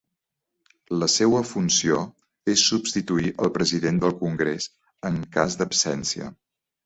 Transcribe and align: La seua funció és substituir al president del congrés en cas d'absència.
La 1.01 1.07
seua 1.15 1.41
funció 1.49 1.99
és 2.53 2.63
substituir 2.71 3.33
al 3.47 3.53
president 3.59 3.99
del 4.05 4.15
congrés 4.23 4.69
en 5.11 5.23
cas 5.37 5.59
d'absència. 5.63 6.33